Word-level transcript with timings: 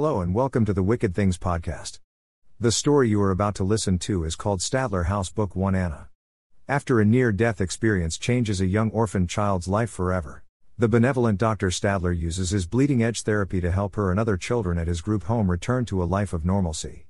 Hello 0.00 0.20
and 0.20 0.32
welcome 0.32 0.64
to 0.64 0.72
the 0.72 0.84
Wicked 0.84 1.12
Things 1.12 1.36
podcast. 1.36 1.98
The 2.60 2.70
story 2.70 3.08
you 3.08 3.20
are 3.20 3.32
about 3.32 3.56
to 3.56 3.64
listen 3.64 3.98
to 3.98 4.22
is 4.22 4.36
called 4.36 4.60
Stadler 4.60 5.06
House 5.06 5.28
Book 5.28 5.56
1 5.56 5.74
Anna. 5.74 6.08
After 6.68 7.00
a 7.00 7.04
near 7.04 7.32
death 7.32 7.60
experience 7.60 8.16
changes 8.16 8.60
a 8.60 8.66
young 8.66 8.92
orphan 8.92 9.26
child's 9.26 9.66
life 9.66 9.90
forever, 9.90 10.44
the 10.78 10.86
benevolent 10.86 11.40
Dr. 11.40 11.70
Stadler 11.70 12.16
uses 12.16 12.50
his 12.50 12.68
bleeding 12.68 13.02
edge 13.02 13.22
therapy 13.22 13.60
to 13.60 13.72
help 13.72 13.96
her 13.96 14.12
and 14.12 14.20
other 14.20 14.36
children 14.36 14.78
at 14.78 14.86
his 14.86 15.00
group 15.00 15.24
home 15.24 15.50
return 15.50 15.84
to 15.86 16.00
a 16.00 16.04
life 16.04 16.32
of 16.32 16.44
normalcy. 16.44 17.08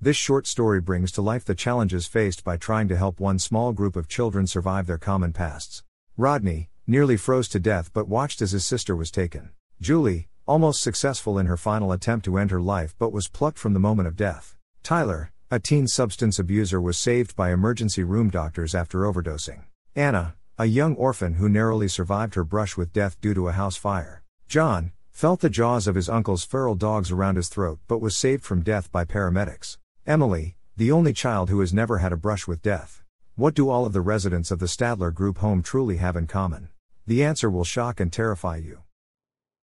This 0.00 0.16
short 0.16 0.46
story 0.46 0.80
brings 0.80 1.12
to 1.12 1.20
life 1.20 1.44
the 1.44 1.54
challenges 1.54 2.06
faced 2.06 2.44
by 2.44 2.56
trying 2.56 2.88
to 2.88 2.96
help 2.96 3.20
one 3.20 3.38
small 3.38 3.74
group 3.74 3.94
of 3.94 4.08
children 4.08 4.46
survive 4.46 4.86
their 4.86 4.96
common 4.96 5.34
pasts. 5.34 5.82
Rodney, 6.16 6.70
nearly 6.86 7.18
froze 7.18 7.50
to 7.50 7.60
death 7.60 7.90
but 7.92 8.08
watched 8.08 8.40
as 8.40 8.52
his 8.52 8.64
sister 8.64 8.96
was 8.96 9.10
taken. 9.10 9.50
Julie, 9.82 10.28
almost 10.46 10.82
successful 10.82 11.38
in 11.38 11.46
her 11.46 11.56
final 11.56 11.92
attempt 11.92 12.24
to 12.24 12.36
end 12.36 12.50
her 12.50 12.60
life 12.60 12.94
but 12.98 13.12
was 13.12 13.28
plucked 13.28 13.58
from 13.58 13.72
the 13.72 13.80
moment 13.80 14.08
of 14.08 14.16
death. 14.16 14.56
Tyler, 14.82 15.30
a 15.50 15.60
teen 15.60 15.86
substance 15.86 16.38
abuser, 16.38 16.80
was 16.80 16.98
saved 16.98 17.36
by 17.36 17.52
emergency 17.52 18.02
room 18.02 18.30
doctors 18.30 18.74
after 18.74 19.00
overdosing. 19.00 19.64
Anna, 19.94 20.34
a 20.58 20.66
young 20.66 20.94
orphan 20.96 21.34
who 21.34 21.48
narrowly 21.48 21.88
survived 21.88 22.34
her 22.34 22.44
brush 22.44 22.76
with 22.76 22.92
death 22.92 23.20
due 23.20 23.34
to 23.34 23.48
a 23.48 23.52
house 23.52 23.76
fire. 23.76 24.22
John, 24.48 24.92
felt 25.10 25.40
the 25.40 25.50
jaws 25.50 25.86
of 25.86 25.94
his 25.94 26.08
uncle's 26.08 26.44
feral 26.44 26.74
dogs 26.74 27.10
around 27.10 27.36
his 27.36 27.48
throat 27.48 27.78
but 27.86 28.00
was 28.00 28.16
saved 28.16 28.44
from 28.44 28.62
death 28.62 28.90
by 28.90 29.04
paramedics. 29.04 29.78
Emily, 30.06 30.56
the 30.76 30.90
only 30.90 31.12
child 31.12 31.50
who 31.50 31.60
has 31.60 31.72
never 31.72 31.98
had 31.98 32.12
a 32.12 32.16
brush 32.16 32.46
with 32.46 32.62
death. 32.62 33.02
What 33.34 33.54
do 33.54 33.68
all 33.68 33.86
of 33.86 33.92
the 33.92 34.00
residents 34.00 34.50
of 34.50 34.58
the 34.58 34.66
Stadler 34.66 35.12
Group 35.12 35.38
home 35.38 35.62
truly 35.62 35.98
have 35.98 36.16
in 36.16 36.26
common? 36.26 36.68
The 37.06 37.22
answer 37.22 37.50
will 37.50 37.64
shock 37.64 38.00
and 38.00 38.12
terrify 38.12 38.56
you. 38.56 38.82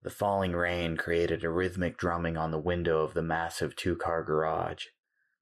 The 0.05 0.11
falling 0.11 0.53
rain 0.53 0.97
created 0.97 1.43
a 1.43 1.49
rhythmic 1.49 1.97
drumming 1.97 2.37
on 2.37 2.51
the 2.51 2.59
window 2.59 3.01
of 3.01 3.15
the 3.15 3.23
massive 3.23 3.75
two 3.75 3.95
car 3.95 4.23
garage. 4.23 4.85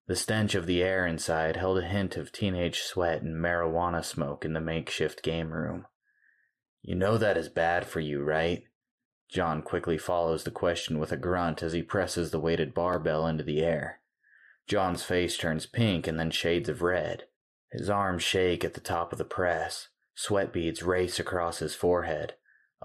The 0.08 0.16
stench 0.16 0.56
of 0.56 0.68
the 0.68 0.82
air 0.82 1.06
inside 1.06 1.58
held 1.58 1.80
a 1.80 1.86
hint 1.86 2.16
of 2.16 2.32
teenage 2.32 2.80
sweat 2.80 3.22
and 3.22 3.36
marijuana 3.36 4.06
smoke 4.06 4.46
in 4.46 4.54
the 4.54 4.62
makeshift 4.62 5.22
game 5.22 5.52
room. 5.52 5.86
You 6.82 6.96
know 6.96 7.18
that 7.18 7.36
is 7.36 7.50
bad 7.50 7.86
for 7.86 8.00
you, 8.00 8.24
right? 8.24 8.64
John 9.30 9.64
quickly 9.64 9.98
follows 9.98 10.46
the 10.46 10.50
question 10.50 10.98
with 10.98 11.12
a 11.12 11.18
grunt 11.18 11.62
as 11.62 11.74
he 11.74 11.84
presses 11.84 12.32
the 12.32 12.40
weighted 12.40 12.74
barbell 12.74 13.28
into 13.28 13.44
the 13.44 13.60
air. 13.60 14.00
John's 14.66 15.04
face 15.04 15.36
turns 15.36 15.66
pink 15.66 16.08
and 16.08 16.18
then 16.18 16.32
shades 16.32 16.70
of 16.70 16.82
red. 16.82 17.26
His 17.70 17.90
arms 17.90 18.24
shake 18.24 18.64
at 18.64 18.76
the 18.76 18.80
top 18.80 19.12
of 19.12 19.18
the 19.18 19.26
press. 19.26 19.90
Sweat 20.16 20.54
beads 20.54 20.84
race 20.84 21.20
across 21.20 21.60
his 21.60 21.76
forehead. 21.76 22.36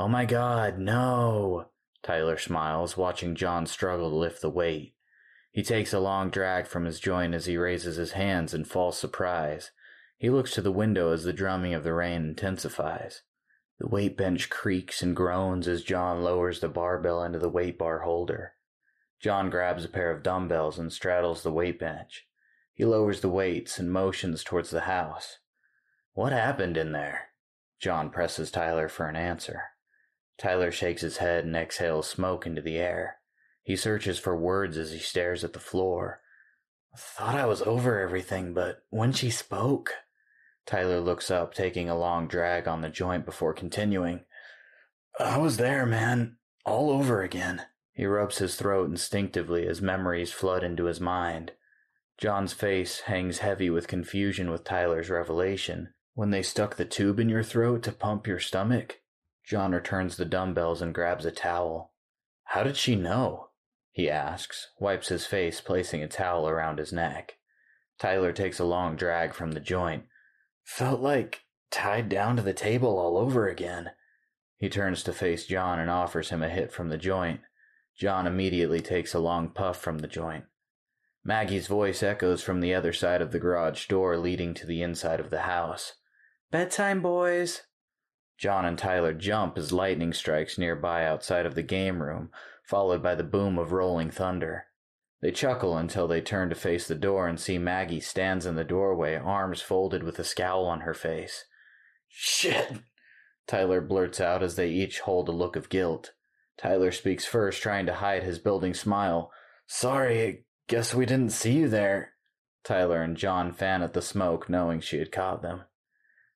Oh 0.00 0.06
my 0.06 0.24
god, 0.26 0.78
no! 0.78 1.70
Tyler 2.04 2.38
smiles, 2.38 2.96
watching 2.96 3.34
John 3.34 3.66
struggle 3.66 4.10
to 4.10 4.16
lift 4.16 4.40
the 4.40 4.48
weight. 4.48 4.94
He 5.50 5.64
takes 5.64 5.92
a 5.92 5.98
long 5.98 6.30
drag 6.30 6.68
from 6.68 6.84
his 6.84 7.00
joint 7.00 7.34
as 7.34 7.46
he 7.46 7.56
raises 7.56 7.96
his 7.96 8.12
hands 8.12 8.54
in 8.54 8.64
false 8.64 8.96
surprise. 8.96 9.72
He 10.16 10.30
looks 10.30 10.52
to 10.52 10.62
the 10.62 10.70
window 10.70 11.10
as 11.10 11.24
the 11.24 11.32
drumming 11.32 11.74
of 11.74 11.82
the 11.82 11.94
rain 11.94 12.22
intensifies. 12.22 13.22
The 13.80 13.88
weight 13.88 14.16
bench 14.16 14.48
creaks 14.48 15.02
and 15.02 15.16
groans 15.16 15.66
as 15.66 15.82
John 15.82 16.22
lowers 16.22 16.60
the 16.60 16.68
barbell 16.68 17.24
into 17.24 17.40
the 17.40 17.48
weight 17.48 17.76
bar 17.76 18.02
holder. 18.02 18.52
John 19.20 19.50
grabs 19.50 19.84
a 19.84 19.88
pair 19.88 20.12
of 20.12 20.22
dumbbells 20.22 20.78
and 20.78 20.92
straddles 20.92 21.42
the 21.42 21.50
weight 21.50 21.80
bench. 21.80 22.28
He 22.72 22.84
lowers 22.84 23.20
the 23.20 23.28
weights 23.28 23.80
and 23.80 23.90
motions 23.90 24.44
towards 24.44 24.70
the 24.70 24.82
house. 24.82 25.38
What 26.12 26.32
happened 26.32 26.76
in 26.76 26.92
there? 26.92 27.30
John 27.80 28.10
presses 28.10 28.52
Tyler 28.52 28.88
for 28.88 29.08
an 29.08 29.16
answer. 29.16 29.62
Tyler 30.38 30.70
shakes 30.70 31.02
his 31.02 31.16
head 31.16 31.44
and 31.44 31.56
exhales 31.56 32.08
smoke 32.08 32.46
into 32.46 32.62
the 32.62 32.78
air. 32.78 33.16
He 33.62 33.76
searches 33.76 34.18
for 34.18 34.36
words 34.36 34.78
as 34.78 34.92
he 34.92 34.98
stares 34.98 35.44
at 35.44 35.52
the 35.52 35.58
floor. 35.58 36.20
Thought 36.96 37.34
I 37.34 37.46
was 37.46 37.62
over 37.62 38.00
everything, 38.00 38.54
but 38.54 38.84
when 38.90 39.12
she 39.12 39.30
spoke. 39.30 39.92
Tyler 40.64 41.00
looks 41.00 41.30
up, 41.30 41.54
taking 41.54 41.88
a 41.88 41.98
long 41.98 42.28
drag 42.28 42.68
on 42.68 42.80
the 42.82 42.88
joint 42.88 43.24
before 43.24 43.52
continuing. 43.52 44.20
I 45.18 45.38
was 45.38 45.56
there, 45.56 45.86
man. 45.86 46.36
All 46.64 46.90
over 46.90 47.22
again. 47.22 47.62
He 47.92 48.06
rubs 48.06 48.38
his 48.38 48.54
throat 48.54 48.88
instinctively 48.88 49.66
as 49.66 49.82
memories 49.82 50.32
flood 50.32 50.62
into 50.62 50.84
his 50.84 51.00
mind. 51.00 51.52
John's 52.16 52.52
face 52.52 53.00
hangs 53.00 53.38
heavy 53.38 53.70
with 53.70 53.88
confusion 53.88 54.50
with 54.50 54.64
Tyler's 54.64 55.10
revelation. 55.10 55.94
When 56.14 56.30
they 56.30 56.42
stuck 56.42 56.76
the 56.76 56.84
tube 56.84 57.18
in 57.18 57.28
your 57.28 57.42
throat 57.42 57.82
to 57.84 57.92
pump 57.92 58.26
your 58.26 58.40
stomach? 58.40 59.00
John 59.48 59.72
returns 59.72 60.18
the 60.18 60.26
dumbbells 60.26 60.82
and 60.82 60.94
grabs 60.94 61.24
a 61.24 61.30
towel. 61.30 61.94
How 62.44 62.62
did 62.62 62.76
she 62.76 62.96
know? 62.96 63.48
He 63.90 64.10
asks, 64.10 64.68
wipes 64.78 65.08
his 65.08 65.24
face, 65.24 65.62
placing 65.62 66.02
a 66.02 66.08
towel 66.08 66.46
around 66.46 66.78
his 66.78 66.92
neck. 66.92 67.38
Tyler 67.98 68.30
takes 68.30 68.58
a 68.58 68.66
long 68.66 68.94
drag 68.94 69.32
from 69.32 69.52
the 69.52 69.60
joint. 69.60 70.04
Felt 70.64 71.00
like 71.00 71.44
tied 71.70 72.10
down 72.10 72.36
to 72.36 72.42
the 72.42 72.52
table 72.52 72.98
all 72.98 73.16
over 73.16 73.48
again. 73.48 73.92
He 74.58 74.68
turns 74.68 75.02
to 75.04 75.14
face 75.14 75.46
John 75.46 75.80
and 75.80 75.88
offers 75.88 76.28
him 76.28 76.42
a 76.42 76.50
hit 76.50 76.70
from 76.70 76.90
the 76.90 76.98
joint. 76.98 77.40
John 77.96 78.26
immediately 78.26 78.80
takes 78.80 79.14
a 79.14 79.18
long 79.18 79.48
puff 79.48 79.80
from 79.80 80.00
the 80.00 80.08
joint. 80.08 80.44
Maggie's 81.24 81.68
voice 81.68 82.02
echoes 82.02 82.42
from 82.42 82.60
the 82.60 82.74
other 82.74 82.92
side 82.92 83.22
of 83.22 83.32
the 83.32 83.40
garage 83.40 83.86
door 83.86 84.18
leading 84.18 84.52
to 84.54 84.66
the 84.66 84.82
inside 84.82 85.20
of 85.20 85.30
the 85.30 85.42
house. 85.42 85.94
Bedtime, 86.50 87.00
boys! 87.00 87.62
John 88.38 88.64
and 88.64 88.78
Tyler 88.78 89.12
jump 89.12 89.58
as 89.58 89.72
lightning 89.72 90.12
strikes 90.12 90.56
nearby 90.56 91.04
outside 91.04 91.44
of 91.44 91.56
the 91.56 91.62
game 91.62 92.00
room, 92.00 92.30
followed 92.62 93.02
by 93.02 93.16
the 93.16 93.24
boom 93.24 93.58
of 93.58 93.72
rolling 93.72 94.10
thunder. 94.10 94.66
They 95.20 95.32
chuckle 95.32 95.76
until 95.76 96.06
they 96.06 96.20
turn 96.20 96.48
to 96.50 96.54
face 96.54 96.86
the 96.86 96.94
door 96.94 97.26
and 97.26 97.40
see 97.40 97.58
Maggie 97.58 98.00
stands 98.00 98.46
in 98.46 98.54
the 98.54 98.62
doorway, 98.62 99.16
arms 99.16 99.60
folded 99.60 100.04
with 100.04 100.18
a 100.20 100.24
scowl 100.24 100.66
on 100.66 100.82
her 100.82 100.94
face. 100.94 101.46
Shit! 102.08 102.78
Tyler 103.48 103.80
blurts 103.80 104.20
out 104.20 104.42
as 104.42 104.54
they 104.54 104.68
each 104.68 105.00
hold 105.00 105.28
a 105.28 105.32
look 105.32 105.56
of 105.56 105.68
guilt. 105.68 106.12
Tyler 106.56 106.92
speaks 106.92 107.24
first, 107.24 107.60
trying 107.60 107.86
to 107.86 107.94
hide 107.94 108.22
his 108.22 108.38
building 108.38 108.74
smile. 108.74 109.32
Sorry, 109.66 110.22
I 110.22 110.38
guess 110.68 110.94
we 110.94 111.06
didn't 111.06 111.30
see 111.30 111.58
you 111.58 111.68
there. 111.68 112.12
Tyler 112.62 113.02
and 113.02 113.16
John 113.16 113.52
fan 113.52 113.82
at 113.82 113.94
the 113.94 114.02
smoke, 114.02 114.48
knowing 114.48 114.80
she 114.80 114.98
had 114.98 115.10
caught 115.10 115.42
them. 115.42 115.62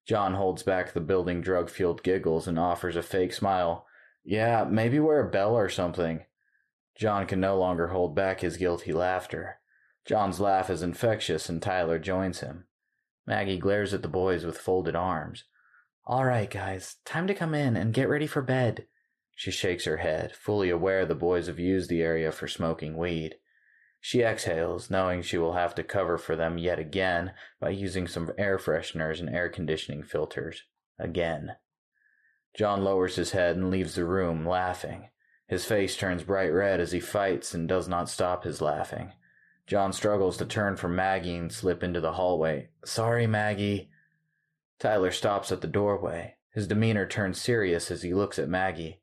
John 0.07 0.35
holds 0.35 0.63
back 0.63 0.93
the 0.93 1.01
building 1.01 1.41
drug 1.41 1.71
fueled 1.71 2.03
giggles 2.03 2.49
and 2.49 2.59
offers 2.59 2.97
a 2.97 3.03
fake 3.03 3.33
smile. 3.33 3.87
Yeah, 4.25 4.65
maybe 4.69 4.99
wear 4.99 5.21
a 5.21 5.31
bell 5.31 5.55
or 5.55 5.69
something. 5.69 6.25
John 6.97 7.27
can 7.27 7.41
no 7.41 7.59
longer 7.59 7.89
hold 7.89 8.15
back 8.15 8.41
his 8.41 8.57
guilty 8.57 8.93
laughter. 8.93 9.61
John's 10.05 10.41
laugh 10.41 10.69
is 10.69 10.83
infectious 10.83 11.49
and 11.49 11.62
Tyler 11.62 11.99
joins 11.99 12.41
him. 12.41 12.65
Maggie 13.27 13.59
glares 13.59 13.95
at 13.95 14.03
the 14.03 14.09
boys 14.09 14.45
with 14.45 14.59
folded 14.59 14.97
arms. 14.97 15.45
All 16.05 16.25
right, 16.25 16.51
guys, 16.51 16.97
time 17.05 17.29
to 17.29 17.35
come 17.35 17.55
in 17.55 17.77
and 17.77 17.95
get 17.95 18.09
ready 18.09 18.27
for 18.27 18.43
bed. 18.43 18.87
She 19.37 19.53
shakes 19.53 19.85
her 19.85 19.99
head, 19.99 20.35
fully 20.35 20.69
aware 20.71 21.07
the 21.07 21.15
boys 21.15 21.47
have 21.47 21.61
used 21.61 21.89
the 21.89 22.03
area 22.03 22.33
for 22.33 22.49
smoking 22.49 22.97
weed. 22.97 23.37
She 24.05 24.23
exhales, 24.23 24.91
knowing 24.91 25.23
she 25.23 25.39
will 25.39 25.53
have 25.53 25.77
to 25.77 25.85
cover 25.85 26.19
for 26.19 26.35
them 26.35 26.59
yet 26.59 26.81
again 26.81 27.35
by 27.61 27.71
using 27.71 28.09
some 28.09 28.33
air 28.37 28.59
fresheners 28.59 29.21
and 29.21 29.31
air 29.31 29.49
conditioning 29.49 30.03
filters. 30.03 30.65
Again. 30.99 31.53
John 32.53 32.83
lowers 32.83 33.15
his 33.15 33.31
head 33.31 33.57
and 33.57 33.71
leaves 33.71 33.95
the 33.95 34.05
room, 34.05 34.45
laughing. 34.45 35.11
His 35.47 35.65
face 35.65 35.97
turns 35.97 36.25
bright 36.25 36.49
red 36.49 36.81
as 36.81 36.91
he 36.91 36.99
fights 36.99 37.55
and 37.55 37.69
does 37.69 37.87
not 37.87 38.09
stop 38.09 38.43
his 38.43 38.61
laughing. 38.61 39.12
John 39.69 39.93
struggles 39.93 40.37
to 40.39 40.47
turn 40.47 40.75
from 40.75 40.97
Maggie 40.97 41.37
and 41.37 41.53
slip 41.53 41.85
into 41.85 42.01
the 42.01 42.15
hallway. 42.15 42.71
Sorry, 42.85 43.29
Maggie. 43.29 43.89
Tyler 44.81 45.12
stops 45.12 45.53
at 45.53 45.61
the 45.61 45.69
doorway. 45.69 46.39
His 46.51 46.67
demeanor 46.67 47.07
turns 47.07 47.41
serious 47.41 47.89
as 47.93 48.03
he 48.03 48.12
looks 48.12 48.37
at 48.37 48.49
Maggie. 48.49 49.01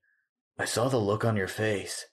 I 0.57 0.65
saw 0.65 0.89
the 0.89 0.97
look 0.97 1.23
on 1.23 1.37
your 1.37 1.47
face. 1.47 2.07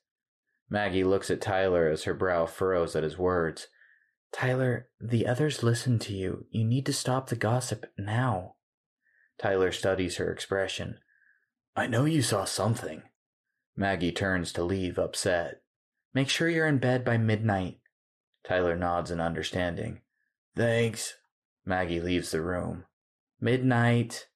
Maggie 0.69 1.04
looks 1.04 1.31
at 1.31 1.41
Tyler 1.41 1.88
as 1.88 2.04
her 2.04 2.15
brow 2.15 2.47
furrows 2.47 2.97
at 2.97 3.04
his 3.04 3.16
words. 3.16 3.68
Tyler, 4.33 4.89
the 5.01 5.27
others 5.27 5.63
listen 5.63 5.98
to 6.01 6.13
you. 6.13 6.47
You 6.51 6.65
need 6.65 6.86
to 6.86 6.92
stop 6.92 7.28
the 7.28 7.36
gossip 7.36 7.86
now. 7.97 8.57
Tyler 9.39 9.71
studies 9.71 10.16
her 10.16 10.30
expression. 10.30 10.98
I 11.77 11.86
know 11.86 12.04
you 12.04 12.22
saw 12.22 12.45
something. 12.45 13.03
Maggie 13.77 14.13
turns 14.13 14.53
to 14.53 14.65
leave, 14.65 14.98
upset. 14.98 15.60
Make 16.15 16.28
sure 16.28 16.48
you're 16.48 16.66
in 16.66 16.78
bed 16.78 17.04
by 17.04 17.19
midnight. 17.19 17.78
Tyler 18.42 18.77
nods 18.77 19.10
in 19.10 19.21
understanding. 19.21 20.01
Thanks. 20.57 21.15
Maggie 21.65 22.01
leaves 22.01 22.30
the 22.30 22.41
room. 22.41 22.84
Midnight. 23.41 24.28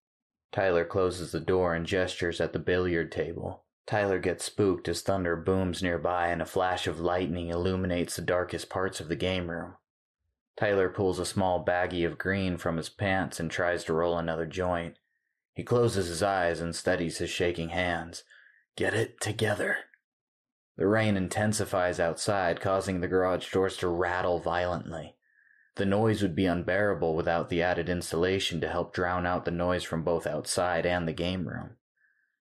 Tyler 0.52 0.84
closes 0.84 1.32
the 1.32 1.40
door 1.40 1.74
and 1.74 1.86
gestures 1.86 2.40
at 2.40 2.52
the 2.52 2.58
billiard 2.58 3.10
table. 3.10 3.64
Tyler 3.90 4.20
gets 4.20 4.44
spooked 4.44 4.86
as 4.86 5.02
thunder 5.02 5.34
booms 5.34 5.82
nearby 5.82 6.28
and 6.28 6.40
a 6.40 6.46
flash 6.46 6.86
of 6.86 7.00
lightning 7.00 7.48
illuminates 7.48 8.14
the 8.14 8.22
darkest 8.22 8.70
parts 8.70 9.00
of 9.00 9.08
the 9.08 9.16
game 9.16 9.50
room. 9.50 9.74
Tyler 10.56 10.88
pulls 10.88 11.18
a 11.18 11.26
small 11.26 11.64
baggie 11.64 12.06
of 12.06 12.16
green 12.16 12.56
from 12.56 12.76
his 12.76 12.88
pants 12.88 13.40
and 13.40 13.50
tries 13.50 13.82
to 13.82 13.92
roll 13.92 14.16
another 14.16 14.46
joint. 14.46 15.00
He 15.54 15.64
closes 15.64 16.06
his 16.06 16.22
eyes 16.22 16.60
and 16.60 16.72
steadies 16.72 17.18
his 17.18 17.30
shaking 17.30 17.70
hands. 17.70 18.22
Get 18.76 18.94
it 18.94 19.20
together. 19.20 19.78
The 20.76 20.86
rain 20.86 21.16
intensifies 21.16 21.98
outside, 21.98 22.60
causing 22.60 23.00
the 23.00 23.08
garage 23.08 23.50
doors 23.50 23.76
to 23.78 23.88
rattle 23.88 24.38
violently. 24.38 25.16
The 25.74 25.84
noise 25.84 26.22
would 26.22 26.36
be 26.36 26.46
unbearable 26.46 27.16
without 27.16 27.48
the 27.48 27.60
added 27.60 27.88
insulation 27.88 28.60
to 28.60 28.68
help 28.68 28.94
drown 28.94 29.26
out 29.26 29.44
the 29.44 29.50
noise 29.50 29.82
from 29.82 30.04
both 30.04 30.28
outside 30.28 30.86
and 30.86 31.08
the 31.08 31.12
game 31.12 31.48
room. 31.48 31.70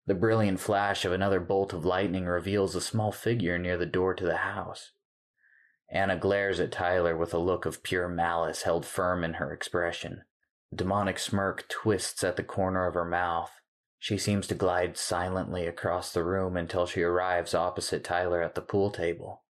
The 0.09 0.15
brilliant 0.15 0.59
flash 0.59 1.05
of 1.05 1.11
another 1.11 1.39
bolt 1.39 1.71
of 1.71 1.85
lightning 1.85 2.25
reveals 2.25 2.73
a 2.73 2.81
small 2.81 3.11
figure 3.11 3.59
near 3.59 3.77
the 3.77 3.85
door 3.85 4.15
to 4.15 4.25
the 4.25 4.37
house. 4.37 4.93
Anna 5.87 6.17
glares 6.17 6.59
at 6.59 6.71
Tyler 6.71 7.15
with 7.15 7.31
a 7.31 7.37
look 7.37 7.67
of 7.67 7.83
pure 7.83 8.07
malice 8.07 8.63
held 8.63 8.87
firm 8.87 9.23
in 9.23 9.35
her 9.35 9.53
expression. 9.53 10.23
A 10.71 10.75
demonic 10.77 11.19
smirk 11.19 11.67
twists 11.69 12.23
at 12.23 12.37
the 12.37 12.43
corner 12.43 12.87
of 12.87 12.95
her 12.95 13.05
mouth. 13.05 13.51
She 13.99 14.17
seems 14.17 14.47
to 14.47 14.55
glide 14.55 14.97
silently 14.97 15.67
across 15.67 16.11
the 16.11 16.23
room 16.23 16.57
until 16.57 16.87
she 16.87 17.03
arrives 17.03 17.53
opposite 17.53 18.03
Tyler 18.03 18.41
at 18.41 18.55
the 18.55 18.61
pool 18.61 18.89
table. 18.89 19.43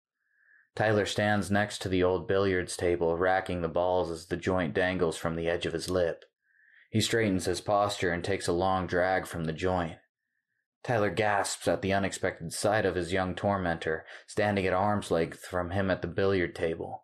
Tyler 0.76 1.06
stands 1.06 1.50
next 1.50 1.82
to 1.84 1.88
the 1.88 2.04
old 2.04 2.28
billiards 2.28 2.76
table, 2.76 3.16
racking 3.16 3.62
the 3.62 3.70
balls 3.70 4.12
as 4.12 4.26
the 4.26 4.36
joint 4.36 4.74
dangles 4.74 5.16
from 5.16 5.38
the 5.38 5.48
edge 5.48 5.66
of 5.66 5.72
his 5.72 5.90
lip. 5.90 6.26
He 6.90 7.00
straightens 7.00 7.46
his 7.46 7.62
posture 7.62 8.12
and 8.12 8.26
takes 8.26 8.50
a 8.50 8.52
long 8.52 8.88
drag 8.88 9.26
from 9.26 9.46
the 9.46 9.54
joint. 9.54 10.00
Tyler 10.84 11.10
gasps 11.10 11.68
at 11.68 11.82
the 11.82 11.94
unexpected 11.94 12.54
sight 12.54 12.86
of 12.86 12.96
his 12.96 13.12
young 13.12 13.36
tormentor, 13.36 14.06
standing 14.28 14.66
at 14.66 14.74
arm's 14.74 15.12
length 15.12 15.46
from 15.46 15.72
him 15.72 15.92
at 15.92 16.02
the 16.02 16.08
billiard 16.08 16.56
table. 16.56 17.04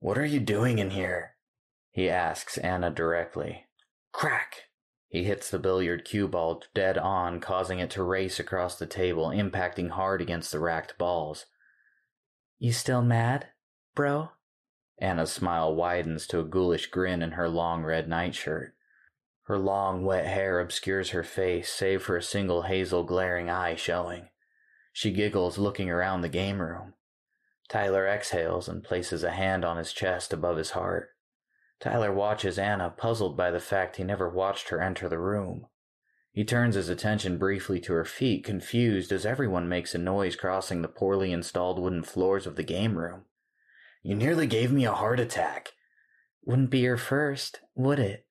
What 0.00 0.18
are 0.18 0.24
you 0.24 0.40
doing 0.40 0.78
in 0.78 0.90
here? 0.90 1.36
He 1.90 2.10
asks 2.10 2.58
Anna 2.58 2.90
directly. 2.90 3.66
Crack! 4.12 4.64
He 5.08 5.24
hits 5.24 5.48
the 5.48 5.60
billiard 5.60 6.04
cue 6.04 6.26
ball 6.26 6.62
dead 6.74 6.98
on, 6.98 7.40
causing 7.40 7.78
it 7.78 7.90
to 7.90 8.02
race 8.02 8.40
across 8.40 8.76
the 8.76 8.86
table, 8.86 9.28
impacting 9.28 9.90
hard 9.90 10.20
against 10.20 10.50
the 10.50 10.58
racked 10.58 10.98
balls. 10.98 11.46
You 12.58 12.72
still 12.72 13.02
mad, 13.02 13.48
bro? 13.94 14.30
Anna's 14.98 15.32
smile 15.32 15.74
widens 15.74 16.26
to 16.28 16.40
a 16.40 16.44
ghoulish 16.44 16.90
grin 16.90 17.22
in 17.22 17.32
her 17.32 17.48
long 17.48 17.84
red 17.84 18.08
nightshirt. 18.08 18.74
Her 19.44 19.58
long, 19.58 20.04
wet 20.04 20.26
hair 20.26 20.58
obscures 20.58 21.10
her 21.10 21.22
face, 21.22 21.70
save 21.70 22.02
for 22.02 22.16
a 22.16 22.22
single 22.22 22.62
hazel 22.62 23.04
glaring 23.04 23.50
eye 23.50 23.74
showing. 23.74 24.28
She 24.92 25.10
giggles, 25.10 25.58
looking 25.58 25.90
around 25.90 26.22
the 26.22 26.28
game 26.28 26.60
room. 26.60 26.94
Tyler 27.68 28.06
exhales 28.06 28.68
and 28.68 28.82
places 28.82 29.22
a 29.22 29.32
hand 29.32 29.64
on 29.64 29.76
his 29.76 29.92
chest 29.92 30.32
above 30.32 30.56
his 30.56 30.70
heart. 30.70 31.10
Tyler 31.80 32.12
watches 32.12 32.58
Anna, 32.58 32.88
puzzled 32.90 33.36
by 33.36 33.50
the 33.50 33.60
fact 33.60 33.96
he 33.96 34.04
never 34.04 34.30
watched 34.30 34.70
her 34.70 34.80
enter 34.80 35.08
the 35.08 35.18
room. 35.18 35.66
He 36.32 36.44
turns 36.44 36.74
his 36.74 36.88
attention 36.88 37.36
briefly 37.36 37.80
to 37.80 37.92
her 37.92 38.04
feet, 38.04 38.44
confused 38.44 39.12
as 39.12 39.26
everyone 39.26 39.68
makes 39.68 39.94
a 39.94 39.98
noise 39.98 40.36
crossing 40.36 40.82
the 40.82 40.88
poorly 40.88 41.32
installed 41.32 41.78
wooden 41.78 42.02
floors 42.02 42.46
of 42.46 42.56
the 42.56 42.62
game 42.62 42.96
room. 42.96 43.26
You 44.02 44.14
nearly 44.14 44.46
gave 44.46 44.72
me 44.72 44.84
a 44.84 44.92
heart 44.92 45.20
attack. 45.20 45.72
Wouldn't 46.44 46.70
be 46.70 46.80
your 46.80 46.96
first, 46.96 47.60
would 47.74 47.98
it? 47.98 48.23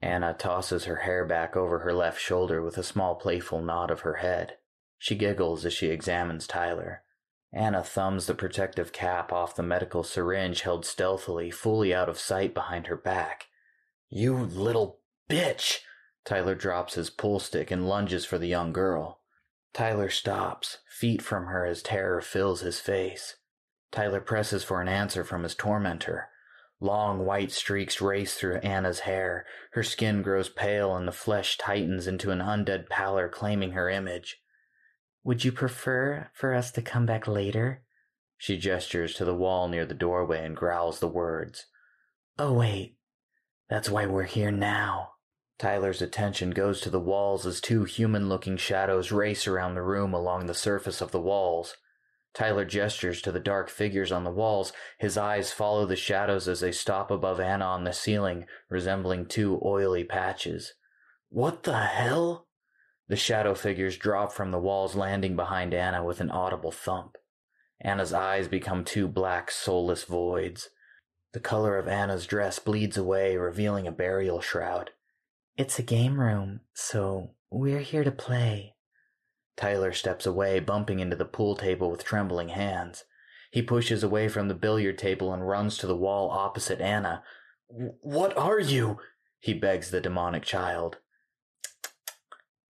Anna 0.00 0.34
tosses 0.34 0.84
her 0.84 0.96
hair 0.96 1.24
back 1.24 1.56
over 1.56 1.80
her 1.80 1.92
left 1.92 2.20
shoulder 2.20 2.62
with 2.62 2.76
a 2.76 2.82
small 2.82 3.14
playful 3.14 3.62
nod 3.62 3.90
of 3.90 4.00
her 4.00 4.14
head. 4.14 4.56
She 4.98 5.14
giggles 5.14 5.64
as 5.64 5.72
she 5.72 5.88
examines 5.88 6.46
Tyler. 6.46 7.02
Anna 7.52 7.82
thumbs 7.82 8.26
the 8.26 8.34
protective 8.34 8.92
cap 8.92 9.32
off 9.32 9.54
the 9.54 9.62
medical 9.62 10.02
syringe 10.02 10.62
held 10.62 10.84
stealthily, 10.84 11.50
fully 11.50 11.94
out 11.94 12.08
of 12.08 12.18
sight 12.18 12.52
behind 12.52 12.88
her 12.88 12.96
back. 12.96 13.46
You 14.10 14.36
little 14.36 15.00
bitch! 15.30 15.80
Tyler 16.24 16.54
drops 16.54 16.94
his 16.94 17.10
pull 17.10 17.38
stick 17.38 17.70
and 17.70 17.88
lunges 17.88 18.24
for 18.24 18.38
the 18.38 18.48
young 18.48 18.72
girl. 18.72 19.20
Tyler 19.72 20.08
stops, 20.08 20.78
feet 20.88 21.20
from 21.20 21.46
her 21.46 21.64
as 21.66 21.82
terror 21.82 22.20
fills 22.20 22.60
his 22.60 22.80
face. 22.80 23.36
Tyler 23.92 24.20
presses 24.20 24.64
for 24.64 24.80
an 24.80 24.88
answer 24.88 25.22
from 25.22 25.42
his 25.42 25.54
tormentor. 25.54 26.30
Long 26.84 27.24
white 27.24 27.50
streaks 27.50 28.02
race 28.02 28.34
through 28.34 28.58
Anna's 28.58 29.00
hair. 29.00 29.46
Her 29.72 29.82
skin 29.82 30.20
grows 30.20 30.50
pale 30.50 30.94
and 30.94 31.08
the 31.08 31.12
flesh 31.12 31.56
tightens 31.56 32.06
into 32.06 32.30
an 32.30 32.40
undead 32.40 32.90
pallor 32.90 33.26
claiming 33.26 33.70
her 33.70 33.88
image. 33.88 34.42
Would 35.22 35.46
you 35.46 35.50
prefer 35.50 36.28
for 36.34 36.52
us 36.52 36.70
to 36.72 36.82
come 36.82 37.06
back 37.06 37.26
later? 37.26 37.84
She 38.36 38.58
gestures 38.58 39.14
to 39.14 39.24
the 39.24 39.34
wall 39.34 39.66
near 39.66 39.86
the 39.86 39.94
doorway 39.94 40.44
and 40.44 40.54
growls 40.54 41.00
the 41.00 41.08
words. 41.08 41.64
Oh, 42.38 42.52
wait. 42.52 42.98
That's 43.70 43.88
why 43.88 44.04
we're 44.04 44.24
here 44.24 44.50
now. 44.50 45.12
Tyler's 45.58 46.02
attention 46.02 46.50
goes 46.50 46.82
to 46.82 46.90
the 46.90 47.00
walls 47.00 47.46
as 47.46 47.62
two 47.62 47.84
human 47.84 48.28
looking 48.28 48.58
shadows 48.58 49.10
race 49.10 49.48
around 49.48 49.72
the 49.72 49.80
room 49.80 50.12
along 50.12 50.44
the 50.44 50.52
surface 50.52 51.00
of 51.00 51.12
the 51.12 51.20
walls. 51.20 51.78
Tyler 52.34 52.64
gestures 52.64 53.22
to 53.22 53.30
the 53.30 53.40
dark 53.40 53.70
figures 53.70 54.10
on 54.10 54.24
the 54.24 54.30
walls. 54.30 54.72
His 54.98 55.16
eyes 55.16 55.52
follow 55.52 55.86
the 55.86 55.96
shadows 55.96 56.48
as 56.48 56.60
they 56.60 56.72
stop 56.72 57.10
above 57.10 57.38
Anna 57.38 57.64
on 57.64 57.84
the 57.84 57.92
ceiling, 57.92 58.46
resembling 58.68 59.26
two 59.26 59.60
oily 59.64 60.02
patches. 60.02 60.74
What 61.28 61.62
the 61.62 61.78
hell? 61.78 62.48
The 63.08 63.16
shadow 63.16 63.54
figures 63.54 63.96
drop 63.96 64.32
from 64.32 64.50
the 64.50 64.58
walls, 64.58 64.96
landing 64.96 65.36
behind 65.36 65.74
Anna 65.74 66.02
with 66.02 66.20
an 66.20 66.30
audible 66.30 66.72
thump. 66.72 67.16
Anna's 67.80 68.12
eyes 68.12 68.48
become 68.48 68.84
two 68.84 69.06
black, 69.06 69.50
soulless 69.50 70.04
voids. 70.04 70.70
The 71.32 71.40
color 71.40 71.78
of 71.78 71.86
Anna's 71.86 72.26
dress 72.26 72.58
bleeds 72.58 72.96
away, 72.96 73.36
revealing 73.36 73.86
a 73.86 73.92
burial 73.92 74.40
shroud. 74.40 74.90
It's 75.56 75.78
a 75.78 75.82
game 75.82 76.18
room, 76.18 76.60
so 76.72 77.34
we're 77.50 77.80
here 77.80 78.04
to 78.04 78.10
play. 78.10 78.73
Tyler 79.56 79.92
steps 79.92 80.26
away, 80.26 80.60
bumping 80.60 81.00
into 81.00 81.16
the 81.16 81.24
pool 81.24 81.56
table 81.56 81.90
with 81.90 82.04
trembling 82.04 82.48
hands. 82.48 83.04
He 83.50 83.62
pushes 83.62 84.02
away 84.02 84.28
from 84.28 84.48
the 84.48 84.54
billiard 84.54 84.98
table 84.98 85.32
and 85.32 85.46
runs 85.46 85.78
to 85.78 85.86
the 85.86 85.96
wall 85.96 86.30
opposite 86.30 86.80
Anna. 86.80 87.22
What 87.68 88.36
are 88.36 88.58
you? 88.58 88.98
He 89.38 89.54
begs 89.54 89.90
the 89.90 90.00
demonic 90.00 90.42
child. 90.42 90.98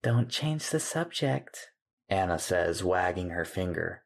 Don't 0.03 0.29
change 0.29 0.69
the 0.69 0.79
subject, 0.79 1.71
Anna 2.07 2.37
says, 2.37 2.83
wagging 2.83 3.31
her 3.31 3.45
finger. 3.45 4.03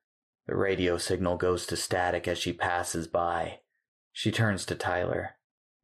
The 0.47 0.55
radio 0.55 0.97
signal 0.97 1.35
goes 1.35 1.65
to 1.67 1.75
static 1.75 2.27
as 2.27 2.37
she 2.37 2.53
passes 2.53 3.07
by. 3.07 3.59
She 4.13 4.31
turns 4.31 4.65
to 4.65 4.75
Tyler. 4.75 5.31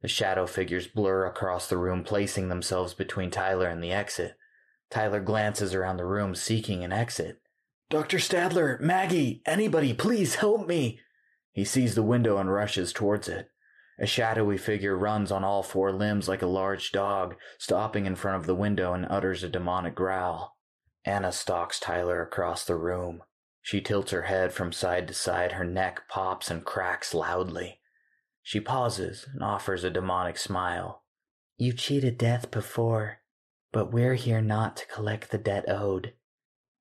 The 0.00 0.08
shadow 0.08 0.46
figures 0.46 0.86
blur 0.86 1.26
across 1.26 1.68
the 1.68 1.76
room, 1.76 2.04
placing 2.04 2.48
themselves 2.48 2.94
between 2.94 3.30
Tyler 3.30 3.68
and 3.68 3.82
the 3.82 3.92
exit. 3.92 4.36
Tyler 4.90 5.20
glances 5.20 5.74
around 5.74 5.96
the 5.96 6.04
room, 6.04 6.34
seeking 6.34 6.84
an 6.84 6.92
exit. 6.92 7.40
Dr. 7.88 8.18
Stadler, 8.18 8.80
Maggie, 8.80 9.42
anybody, 9.46 9.94
please 9.94 10.36
help 10.36 10.66
me! 10.66 11.00
He 11.52 11.64
sees 11.64 11.94
the 11.94 12.02
window 12.02 12.38
and 12.38 12.52
rushes 12.52 12.92
towards 12.92 13.28
it. 13.28 13.48
A 13.98 14.06
shadowy 14.06 14.58
figure 14.58 14.96
runs 14.96 15.32
on 15.32 15.42
all 15.42 15.62
four 15.62 15.90
limbs 15.92 16.28
like 16.28 16.42
a 16.42 16.46
large 16.46 16.92
dog, 16.92 17.36
stopping 17.58 18.04
in 18.04 18.14
front 18.14 18.38
of 18.38 18.46
the 18.46 18.54
window 18.54 18.92
and 18.92 19.06
utters 19.08 19.42
a 19.42 19.48
demonic 19.48 19.94
growl. 19.94 20.56
Anna 21.04 21.32
stalks 21.32 21.80
Tyler 21.80 22.20
across 22.20 22.64
the 22.64 22.74
room. 22.76 23.22
She 23.62 23.80
tilts 23.80 24.10
her 24.10 24.22
head 24.22 24.52
from 24.52 24.72
side 24.72 25.08
to 25.08 25.14
side, 25.14 25.52
her 25.52 25.64
neck 25.64 26.02
pops 26.08 26.50
and 26.50 26.64
cracks 26.64 27.14
loudly. 27.14 27.80
She 28.42 28.60
pauses 28.60 29.26
and 29.32 29.42
offers 29.42 29.82
a 29.82 29.90
demonic 29.90 30.36
smile. 30.36 31.02
You 31.56 31.72
cheated 31.72 32.18
death 32.18 32.50
before. 32.50 33.20
But 33.72 33.92
we're 33.92 34.14
here 34.14 34.40
not 34.40 34.76
to 34.76 34.86
collect 34.86 35.30
the 35.30 35.38
debt 35.38 35.64
owed. 35.68 36.14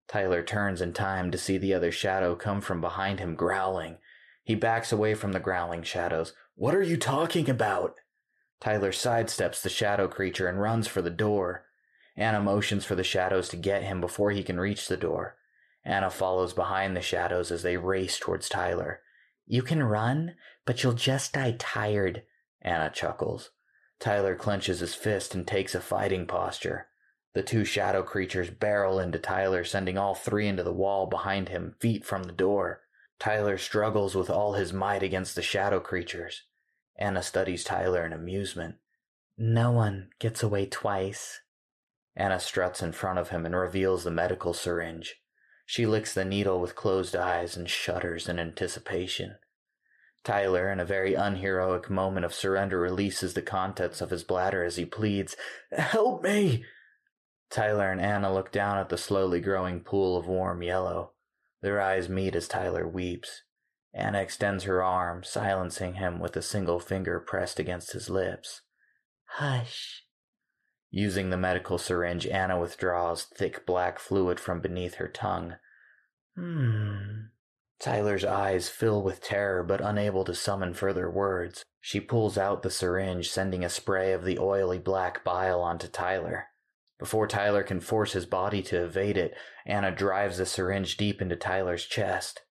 Tyler 0.08 0.44
turns 0.44 0.82
in 0.82 0.94
time 0.94 1.32
to 1.32 1.38
see 1.38 1.58
the 1.58 1.74
other 1.74 1.92
shadow 1.92 2.36
come 2.36 2.62
from 2.62 2.80
behind 2.80 3.20
him 3.20 3.36
growling. 3.36 3.98
He 4.44 4.56
backs 4.56 4.92
away 4.92 5.16
from 5.16 5.32
the 5.32 5.40
growling 5.40 5.84
shadows. 5.84 6.34
What 6.56 6.76
are 6.76 6.84
you 6.84 6.98
talking 6.98 7.50
about? 7.50 7.96
Tyler 8.62 8.92
sidesteps 8.92 9.62
the 9.62 9.70
shadow 9.70 10.08
creature 10.08 10.48
and 10.48 10.62
runs 10.62 10.88
for 10.88 11.02
the 11.02 11.10
door. 11.10 11.66
Anna 12.16 12.40
motions 12.40 12.86
for 12.86 12.96
the 12.96 13.04
shadows 13.04 13.50
to 13.50 13.58
get 13.58 13.84
him 13.84 14.00
before 14.00 14.32
he 14.32 14.44
can 14.44 14.60
reach 14.60 14.88
the 14.88 14.98
door. 14.98 15.36
Anna 15.84 16.10
follows 16.10 16.54
behind 16.54 16.96
the 16.96 17.02
shadows 17.02 17.52
as 17.52 17.64
they 17.64 17.78
race 17.78 18.18
towards 18.18 18.48
Tyler. 18.48 19.02
You 19.46 19.62
can 19.62 19.84
run, 19.84 20.36
but 20.66 20.82
you'll 20.82 20.94
just 20.94 21.34
die 21.34 21.56
tired, 21.60 22.24
Anna 22.62 22.90
chuckles. 22.90 23.52
Tyler 24.00 24.36
clenches 24.36 24.80
his 24.80 24.96
fist 24.96 25.34
and 25.34 25.48
takes 25.48 25.74
a 25.74 25.80
fighting 25.80 26.28
posture. 26.28 26.88
The 27.34 27.44
two 27.44 27.66
shadow 27.66 28.02
creatures 28.04 28.50
barrel 28.50 29.00
into 29.00 29.20
Tyler, 29.20 29.64
sending 29.64 29.98
all 29.98 30.16
three 30.16 30.48
into 30.48 30.64
the 30.64 30.74
wall 30.74 31.06
behind 31.06 31.50
him, 31.50 31.76
feet 31.80 32.06
from 32.06 32.24
the 32.24 32.32
door. 32.32 32.82
Tyler 33.20 33.58
struggles 33.58 34.16
with 34.16 34.30
all 34.30 34.54
his 34.54 34.74
might 34.74 35.04
against 35.04 35.36
the 35.36 35.42
shadow 35.42 35.80
creatures. 35.80 36.44
Anna 36.98 37.22
studies 37.22 37.64
Tyler 37.64 38.06
in 38.06 38.14
amusement. 38.14 38.76
No 39.38 39.72
one 39.72 40.10
gets 40.20 40.44
away 40.44 40.66
twice. 40.66 41.42
Anna 42.16 42.40
struts 42.40 42.82
in 42.82 42.94
front 42.94 43.20
of 43.20 43.30
him 43.30 43.46
and 43.46 43.56
reveals 43.56 44.06
the 44.06 44.12
medical 44.12 44.54
syringe. 44.54 45.22
She 45.66 45.86
licks 45.86 46.14
the 46.14 46.24
needle 46.24 46.62
with 46.62 46.76
closed 46.76 47.16
eyes 47.16 47.58
and 47.58 47.70
shudders 47.70 48.30
in 48.30 48.40
anticipation. 48.40 49.36
Tyler, 50.26 50.72
in 50.72 50.80
a 50.80 50.86
very 50.86 51.14
unheroic 51.14 51.90
moment 51.90 52.26
of 52.26 52.34
surrender, 52.34 52.80
releases 52.80 53.36
the 53.36 53.44
contents 53.44 54.02
of 54.02 54.10
his 54.10 54.24
bladder 54.24 54.64
as 54.64 54.76
he 54.76 54.84
pleads, 54.84 55.36
Help 55.72 56.24
me! 56.24 56.66
Tyler 57.52 57.92
and 57.92 58.02
Anna 58.02 58.34
look 58.34 58.52
down 58.52 58.80
at 58.80 58.90
the 58.90 58.98
slowly 58.98 59.40
growing 59.40 59.82
pool 59.82 60.18
of 60.18 60.28
warm 60.28 60.64
yellow. 60.64 61.12
Their 61.62 61.80
eyes 61.80 62.10
meet 62.10 62.36
as 62.36 62.48
Tyler 62.48 62.88
weeps. 62.88 63.44
Anna 63.94 64.20
extends 64.20 64.64
her 64.64 64.84
arm, 64.84 65.24
silencing 65.24 65.94
him 65.94 66.20
with 66.20 66.36
a 66.36 66.42
single 66.42 66.80
finger 66.80 67.20
pressed 67.20 67.60
against 67.60 67.94
his 67.94 68.10
lips. 68.10 68.62
Hush. 69.26 70.06
Using 70.90 71.30
the 71.30 71.38
medical 71.38 71.78
syringe, 71.78 72.26
Anna 72.26 72.60
withdraws 72.60 73.24
thick 73.24 73.66
black 73.66 74.00
fluid 74.00 74.40
from 74.40 74.60
beneath 74.60 74.96
her 74.96 75.08
tongue. 75.08 75.56
Hmm. 76.36 77.28
Tyler's 77.80 78.26
eyes 78.26 78.70
fill 78.70 79.04
with 79.04 79.22
terror, 79.22 79.64
but 79.64 79.82
unable 79.82 80.24
to 80.26 80.34
summon 80.34 80.74
further 80.74 81.10
words. 81.10 81.64
She 81.82 82.00
pulls 82.00 82.38
out 82.38 82.64
the 82.64 82.72
syringe, 82.72 83.30
sending 83.30 83.64
a 83.64 83.70
spray 83.70 84.12
of 84.14 84.24
the 84.24 84.40
oily 84.40 84.80
black 84.80 85.24
bile 85.24 85.62
onto 85.62 85.88
Tyler. 85.88 86.48
Before 86.98 87.28
Tyler 87.28 87.64
can 87.64 87.82
force 87.82 88.14
his 88.14 88.26
body 88.26 88.64
to 88.64 88.84
evade 88.84 89.18
it, 89.18 89.36
Anna 89.66 89.92
drives 89.92 90.38
the 90.38 90.46
syringe 90.46 90.98
deep 90.98 91.22
into 91.22 91.36
Tyler's 91.36 91.86
chest. 91.86 92.42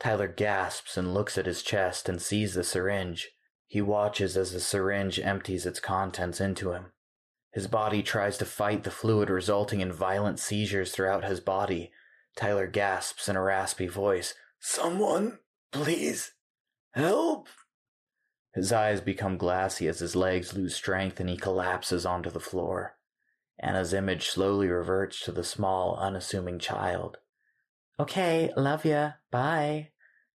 Tyler 0.00 0.28
gasps 0.28 0.96
and 0.96 1.14
looks 1.14 1.38
at 1.38 1.46
his 1.46 1.62
chest 1.62 2.08
and 2.08 2.20
sees 2.20 2.54
the 2.54 2.64
syringe. 2.64 3.30
He 3.66 3.80
watches 3.80 4.36
as 4.36 4.52
the 4.52 4.60
syringe 4.60 5.20
empties 5.20 5.66
its 5.66 5.80
contents 5.80 6.40
into 6.40 6.72
him. 6.72 6.92
His 7.52 7.66
body 7.66 8.02
tries 8.02 8.38
to 8.38 8.44
fight 8.44 8.84
the 8.84 8.90
fluid, 8.90 9.30
resulting 9.30 9.80
in 9.80 9.92
violent 9.92 10.38
seizures 10.38 10.92
throughout 10.92 11.24
his 11.24 11.40
body. 11.40 11.92
Tyler 12.36 12.66
gasps 12.66 13.28
in 13.28 13.36
a 13.36 13.42
raspy 13.42 13.86
voice, 13.86 14.34
Someone, 14.60 15.38
please, 15.72 16.32
help! 16.92 17.48
His 18.54 18.72
eyes 18.72 19.00
become 19.00 19.36
glassy 19.36 19.86
as 19.86 20.00
his 20.00 20.16
legs 20.16 20.54
lose 20.54 20.74
strength 20.74 21.20
and 21.20 21.28
he 21.28 21.36
collapses 21.36 22.04
onto 22.04 22.30
the 22.30 22.40
floor. 22.40 22.96
Anna's 23.60 23.92
image 23.92 24.28
slowly 24.28 24.68
reverts 24.68 25.20
to 25.20 25.32
the 25.32 25.44
small, 25.44 25.96
unassuming 25.96 26.58
child. 26.58 27.18
Okay, 28.00 28.52
love 28.56 28.84
ya. 28.84 29.12
Bye. 29.30 29.90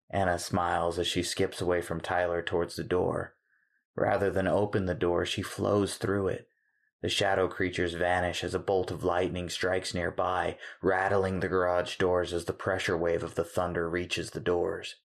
Anna 0.09 0.39
smiles 0.39 0.97
as 0.97 1.07
she 1.07 1.21
skips 1.21 1.61
away 1.61 1.81
from 1.81 2.01
Tyler 2.01 2.41
towards 2.41 2.75
the 2.75 2.83
door. 2.83 3.35
Rather 3.95 4.31
than 4.31 4.47
open 4.47 4.85
the 4.85 4.95
door, 4.95 5.25
she 5.25 5.41
flows 5.41 5.95
through 5.95 6.29
it. 6.29 6.47
The 7.01 7.09
shadow 7.09 7.47
creatures 7.47 7.93
vanish 7.93 8.43
as 8.43 8.53
a 8.53 8.59
bolt 8.59 8.91
of 8.91 9.05
lightning 9.05 9.49
strikes 9.49 9.93
nearby, 9.93 10.57
rattling 10.81 11.39
the 11.39 11.47
garage 11.47 11.95
doors 11.95 12.33
as 12.33 12.43
the 12.43 12.53
pressure 12.53 12.97
wave 12.97 13.23
of 13.23 13.35
the 13.35 13.45
thunder 13.45 13.89
reaches 13.89 14.31
the 14.31 14.41
doors. 14.41 14.95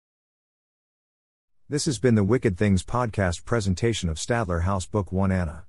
This 1.69 1.85
has 1.85 2.01
been 2.01 2.17
the 2.17 2.25
Wicked 2.25 2.59
Things 2.59 2.83
podcast 2.83 3.45
presentation 3.45 4.09
of 4.09 4.17
Stadler 4.17 4.63
House 4.63 4.87
Book 4.87 5.13
1 5.13 5.31
Anna. 5.31 5.67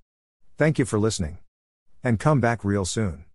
Thank 0.57 0.79
you 0.79 0.85
for 0.85 0.97
listening. 0.97 1.37
And 2.03 2.19
come 2.19 2.41
back 2.41 2.65
real 2.65 2.85
soon. 2.85 3.25